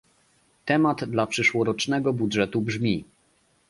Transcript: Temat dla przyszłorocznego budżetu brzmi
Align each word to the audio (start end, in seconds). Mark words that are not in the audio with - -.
Temat 0.65 1.05
dla 1.05 1.27
przyszłorocznego 1.27 2.13
budżetu 2.13 2.61
brzmi 2.61 3.05